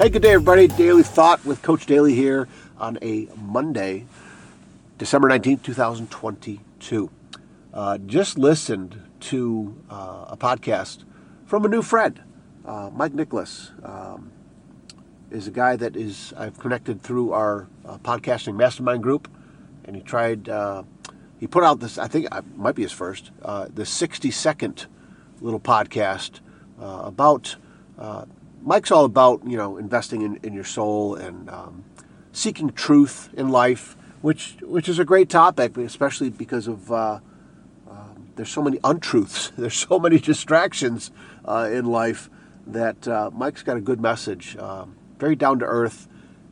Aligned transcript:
Hey, 0.00 0.08
good 0.08 0.22
day, 0.22 0.32
everybody. 0.32 0.66
Daily 0.66 1.02
Thought 1.02 1.44
with 1.44 1.60
Coach 1.60 1.84
Daly 1.84 2.14
here 2.14 2.48
on 2.78 2.96
a 3.02 3.28
Monday, 3.36 4.06
December 4.96 5.28
19th, 5.28 5.62
2022. 5.62 7.10
Uh, 7.74 7.98
just 7.98 8.38
listened 8.38 8.98
to 9.20 9.76
uh, 9.90 10.24
a 10.28 10.38
podcast 10.38 11.04
from 11.44 11.66
a 11.66 11.68
new 11.68 11.82
friend, 11.82 12.22
uh, 12.64 12.88
Mike 12.94 13.12
Nicholas. 13.12 13.72
Um, 13.82 14.32
is 15.30 15.46
a 15.46 15.50
guy 15.50 15.76
that 15.76 15.96
is 15.96 16.32
I've 16.34 16.58
connected 16.58 17.02
through 17.02 17.32
our 17.32 17.68
uh, 17.84 17.98
podcasting 17.98 18.56
mastermind 18.56 19.02
group, 19.02 19.28
and 19.84 19.94
he 19.94 20.00
tried. 20.00 20.48
Uh, 20.48 20.84
he 21.38 21.46
put 21.46 21.62
out 21.62 21.80
this. 21.80 21.98
I 21.98 22.08
think 22.08 22.24
it 22.24 22.56
might 22.56 22.74
be 22.74 22.84
his 22.84 22.92
first. 22.92 23.32
Uh, 23.42 23.66
the 23.68 23.84
60 23.84 24.30
second 24.30 24.86
little 25.42 25.60
podcast 25.60 26.40
about 26.78 27.56
Mike's 28.62 28.90
all 28.90 29.04
about 29.04 29.46
you 29.46 29.56
know 29.56 29.76
investing 29.76 30.22
in, 30.22 30.36
in 30.42 30.52
your 30.52 30.64
soul 30.64 31.14
and 31.14 31.48
um, 31.50 31.84
seeking 32.32 32.70
truth 32.70 33.30
in 33.34 33.48
life, 33.48 33.96
which 34.20 34.56
which 34.62 34.88
is 34.88 34.98
a 34.98 35.04
great 35.04 35.28
topic, 35.28 35.76
especially 35.76 36.30
because 36.30 36.68
of 36.68 36.92
uh, 36.92 37.20
um, 37.90 38.28
there's 38.36 38.50
so 38.50 38.62
many 38.62 38.78
untruths, 38.84 39.52
there's 39.58 39.74
so 39.74 39.98
many 39.98 40.18
distractions 40.18 41.10
uh, 41.44 41.68
in 41.72 41.86
life 41.86 42.30
that 42.66 43.08
uh, 43.08 43.30
Mike's 43.32 43.62
got 43.62 43.76
a 43.76 43.80
good 43.80 44.00
message, 44.00 44.56
um, 44.58 44.96
very 45.18 45.34
down 45.34 45.58
to 45.58 45.64
earth, 45.64 46.08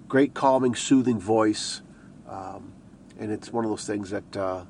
great 0.09 0.35
calming, 0.35 0.75
soothing 0.75 1.21
voice, 1.21 1.83
um, 2.29 2.73
and 3.19 3.31
it's 3.31 3.53
one 3.53 3.65
of 3.65 3.71
those 3.71 3.87
things 3.87 4.11
that 4.11 4.37
uh, 4.37 4.65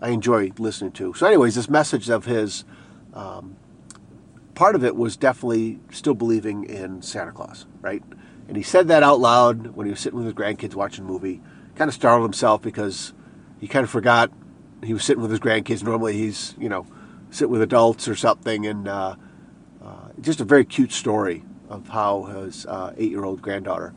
I 0.00 0.10
enjoy 0.10 0.52
listening 0.58 0.92
to. 0.92 1.12
So, 1.14 1.26
anyways, 1.26 1.56
this 1.56 1.68
message 1.68 2.08
of 2.08 2.24
his 2.24 2.64
um, 3.12 3.56
part 4.58 4.74
of 4.74 4.82
it 4.82 4.96
was 4.96 5.16
definitely 5.16 5.78
still 5.92 6.14
believing 6.14 6.64
in 6.64 7.00
Santa 7.00 7.30
Claus, 7.30 7.64
right? 7.80 8.02
And 8.48 8.56
he 8.56 8.62
said 8.64 8.88
that 8.88 9.04
out 9.04 9.20
loud 9.20 9.68
when 9.68 9.86
he 9.86 9.92
was 9.92 10.00
sitting 10.00 10.18
with 10.18 10.26
his 10.26 10.34
grandkids 10.34 10.74
watching 10.74 11.04
a 11.04 11.06
movie. 11.06 11.40
Kind 11.76 11.88
of 11.88 11.94
startled 11.94 12.28
himself 12.28 12.60
because 12.60 13.12
he 13.60 13.68
kind 13.68 13.84
of 13.84 13.90
forgot 13.90 14.32
he 14.82 14.92
was 14.92 15.04
sitting 15.04 15.22
with 15.22 15.30
his 15.30 15.38
grandkids. 15.38 15.84
Normally 15.84 16.14
he's, 16.14 16.56
you 16.58 16.68
know, 16.68 16.88
sit 17.30 17.48
with 17.48 17.62
adults 17.62 18.08
or 18.08 18.16
something. 18.16 18.66
And 18.66 18.88
uh, 18.88 19.14
uh, 19.80 20.08
just 20.20 20.40
a 20.40 20.44
very 20.44 20.64
cute 20.64 20.90
story 20.90 21.44
of 21.68 21.86
how 21.90 22.24
his 22.24 22.66
uh, 22.66 22.94
eight 22.96 23.12
year 23.12 23.24
old 23.24 23.40
granddaughter, 23.40 23.94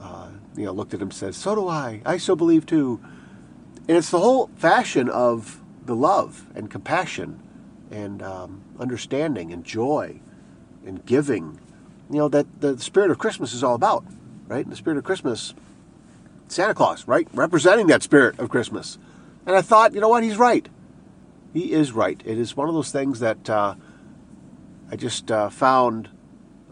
uh, 0.00 0.28
you 0.56 0.64
know, 0.64 0.70
looked 0.70 0.94
at 0.94 1.00
him 1.00 1.08
and 1.08 1.14
said, 1.14 1.34
So 1.34 1.56
do 1.56 1.66
I. 1.66 2.02
I 2.06 2.18
so 2.18 2.36
believe 2.36 2.66
too. 2.66 3.00
And 3.88 3.96
it's 3.96 4.10
the 4.10 4.20
whole 4.20 4.48
fashion 4.54 5.08
of 5.08 5.60
the 5.84 5.96
love 5.96 6.46
and 6.54 6.70
compassion 6.70 7.42
and 7.90 8.22
um, 8.22 8.62
understanding 8.78 9.52
and 9.52 9.64
joy 9.64 10.20
and 10.84 11.04
giving. 11.06 11.58
You 12.10 12.18
know, 12.18 12.28
that 12.28 12.60
the 12.60 12.78
spirit 12.78 13.10
of 13.10 13.18
Christmas 13.18 13.52
is 13.52 13.64
all 13.64 13.74
about, 13.74 14.04
right? 14.46 14.68
The 14.68 14.76
spirit 14.76 14.98
of 14.98 15.04
Christmas, 15.04 15.54
Santa 16.48 16.74
Claus, 16.74 17.08
right? 17.08 17.26
Representing 17.32 17.86
that 17.88 18.02
spirit 18.02 18.38
of 18.38 18.48
Christmas. 18.50 18.98
And 19.46 19.56
I 19.56 19.62
thought, 19.62 19.94
you 19.94 20.00
know 20.00 20.08
what? 20.08 20.22
He's 20.22 20.36
right. 20.36 20.68
He 21.52 21.72
is 21.72 21.92
right. 21.92 22.20
It 22.24 22.38
is 22.38 22.56
one 22.56 22.68
of 22.68 22.74
those 22.74 22.90
things 22.90 23.20
that 23.20 23.48
uh, 23.48 23.74
I 24.90 24.96
just 24.96 25.30
uh, 25.30 25.48
found 25.50 26.08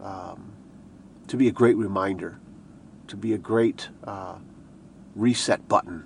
um, 0.01 0.53
to 1.27 1.37
be 1.37 1.47
a 1.47 1.51
great 1.51 1.77
reminder, 1.77 2.37
to 3.07 3.15
be 3.15 3.33
a 3.33 3.37
great 3.37 3.89
uh, 4.03 4.35
reset 5.15 5.67
button 5.67 6.05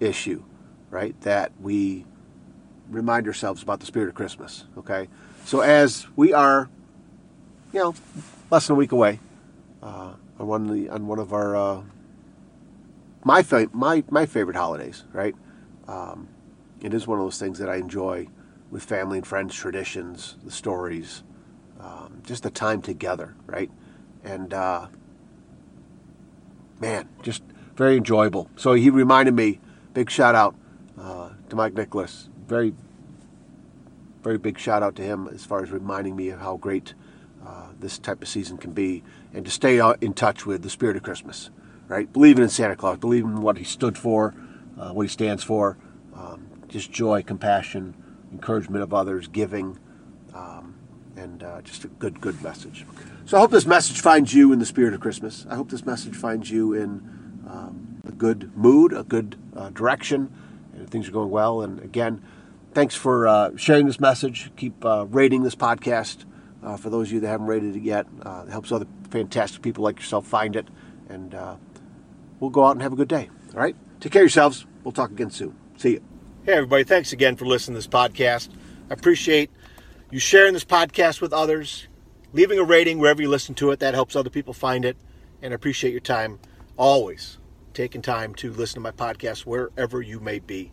issue, 0.00 0.42
right? 0.90 1.18
That 1.22 1.52
we 1.60 2.06
remind 2.90 3.26
yourselves 3.26 3.62
about 3.62 3.80
the 3.80 3.86
spirit 3.86 4.08
of 4.08 4.14
Christmas. 4.14 4.64
Okay, 4.78 5.08
so 5.44 5.60
as 5.60 6.06
we 6.16 6.32
are, 6.32 6.68
you 7.72 7.80
know, 7.80 7.94
less 8.50 8.66
than 8.66 8.74
a 8.74 8.78
week 8.78 8.92
away 8.92 9.20
uh, 9.82 10.12
on 10.38 10.46
one 10.46 10.68
of 10.68 10.74
the 10.74 10.88
on 10.88 11.06
one 11.06 11.18
of 11.18 11.32
our 11.32 11.56
uh, 11.56 11.82
my 13.24 13.42
fa- 13.42 13.70
my 13.72 14.04
my 14.10 14.26
favorite 14.26 14.56
holidays, 14.56 15.04
right? 15.12 15.34
Um, 15.88 16.28
it 16.80 16.94
is 16.94 17.06
one 17.06 17.18
of 17.18 17.24
those 17.24 17.38
things 17.38 17.58
that 17.58 17.68
I 17.68 17.76
enjoy 17.76 18.28
with 18.70 18.82
family 18.82 19.18
and 19.18 19.26
friends, 19.26 19.54
traditions, 19.54 20.36
the 20.44 20.50
stories, 20.50 21.22
um, 21.80 22.20
just 22.24 22.42
the 22.42 22.50
time 22.50 22.82
together, 22.82 23.34
right? 23.46 23.70
And 24.24 24.52
uh, 24.52 24.88
man, 26.80 27.08
just 27.22 27.42
very 27.76 27.96
enjoyable. 27.96 28.50
So 28.56 28.74
he 28.74 28.90
reminded 28.90 29.34
me. 29.34 29.60
Big 29.92 30.10
shout 30.10 30.34
out 30.34 30.56
uh, 30.98 31.30
to 31.48 31.54
Mike 31.54 31.74
Nicholas 31.74 32.28
very, 32.46 32.74
very 34.24 34.38
big 34.38 34.58
shout 34.58 34.82
out 34.82 34.96
to 34.96 35.02
him 35.02 35.28
as 35.28 35.44
far 35.44 35.62
as 35.62 35.70
reminding 35.70 36.16
me 36.16 36.30
of 36.30 36.40
how 36.40 36.56
great 36.56 36.94
uh, 37.46 37.68
this 37.78 37.98
type 37.98 38.22
of 38.22 38.28
season 38.28 38.56
can 38.56 38.72
be 38.72 39.04
and 39.34 39.44
to 39.44 39.50
stay 39.50 39.78
in 40.00 40.14
touch 40.14 40.46
with 40.46 40.62
the 40.62 40.70
spirit 40.70 40.96
of 40.96 41.02
Christmas, 41.02 41.50
right? 41.88 42.10
Believing 42.10 42.42
in 42.42 42.48
Santa 42.48 42.74
Claus, 42.74 42.96
believing 42.96 43.32
in 43.32 43.42
what 43.42 43.58
he 43.58 43.64
stood 43.64 43.98
for, 43.98 44.34
uh, 44.80 44.92
what 44.92 45.02
he 45.02 45.08
stands 45.08 45.44
for, 45.44 45.76
um, 46.16 46.46
just 46.68 46.90
joy, 46.90 47.22
compassion, 47.22 47.94
encouragement 48.32 48.82
of 48.82 48.94
others, 48.94 49.28
giving, 49.28 49.78
um, 50.34 50.74
and 51.16 51.42
uh, 51.42 51.60
just 51.60 51.84
a 51.84 51.88
good, 51.88 52.18
good 52.20 52.42
message. 52.42 52.86
So 53.26 53.36
I 53.36 53.40
hope 53.40 53.50
this 53.50 53.66
message 53.66 54.00
finds 54.00 54.32
you 54.32 54.54
in 54.54 54.58
the 54.58 54.66
spirit 54.66 54.94
of 54.94 55.00
Christmas. 55.00 55.46
I 55.50 55.54
hope 55.54 55.70
this 55.70 55.84
message 55.84 56.16
finds 56.16 56.50
you 56.50 56.72
in 56.72 57.42
um, 57.46 58.00
a 58.06 58.12
good 58.12 58.56
mood, 58.56 58.94
a 58.94 59.04
good 59.04 59.36
uh, 59.54 59.68
direction, 59.68 60.32
and 60.74 60.88
things 60.88 61.08
are 61.08 61.12
going 61.12 61.30
well. 61.30 61.60
And 61.60 61.78
again, 61.80 62.22
thanks 62.74 62.94
for 62.94 63.26
uh, 63.26 63.56
sharing 63.56 63.86
this 63.86 64.00
message. 64.00 64.50
Keep 64.56 64.84
uh, 64.84 65.06
rating 65.06 65.42
this 65.42 65.54
podcast. 65.54 66.24
Uh, 66.62 66.76
for 66.76 66.90
those 66.90 67.08
of 67.08 67.12
you 67.12 67.20
that 67.20 67.28
haven't 67.28 67.46
rated 67.46 67.76
it 67.76 67.82
yet, 67.82 68.06
uh, 68.22 68.44
it 68.46 68.50
helps 68.50 68.72
other 68.72 68.86
fantastic 69.10 69.62
people 69.62 69.84
like 69.84 69.96
yourself 69.96 70.26
find 70.26 70.56
it. 70.56 70.66
And 71.08 71.34
uh, 71.34 71.56
we'll 72.40 72.50
go 72.50 72.64
out 72.64 72.72
and 72.72 72.82
have 72.82 72.92
a 72.92 72.96
good 72.96 73.08
day. 73.08 73.30
All 73.54 73.60
right? 73.60 73.76
Take 74.00 74.12
care 74.12 74.22
of 74.22 74.24
yourselves. 74.24 74.66
We'll 74.82 74.92
talk 74.92 75.10
again 75.10 75.30
soon. 75.30 75.56
See 75.76 75.92
you. 75.92 76.02
Hey, 76.44 76.52
everybody. 76.54 76.84
Thanks 76.84 77.12
again 77.12 77.36
for 77.36 77.46
listening 77.46 77.74
to 77.74 77.78
this 77.78 77.86
podcast. 77.86 78.48
I 78.90 78.94
appreciate 78.94 79.50
you 80.10 80.18
sharing 80.18 80.52
this 80.52 80.64
podcast 80.64 81.20
with 81.20 81.32
others, 81.32 81.86
leaving 82.32 82.58
a 82.58 82.64
rating 82.64 82.98
wherever 82.98 83.22
you 83.22 83.28
listen 83.28 83.54
to 83.56 83.70
it. 83.70 83.80
That 83.80 83.94
helps 83.94 84.16
other 84.16 84.30
people 84.30 84.52
find 84.52 84.84
it. 84.84 84.96
And 85.42 85.52
I 85.52 85.54
appreciate 85.54 85.92
your 85.92 86.00
time 86.00 86.38
always 86.76 87.38
taking 87.74 88.02
time 88.02 88.34
to 88.36 88.52
listen 88.52 88.74
to 88.74 88.80
my 88.80 88.90
podcast 88.90 89.40
wherever 89.40 90.00
you 90.00 90.20
may 90.20 90.38
be. 90.38 90.72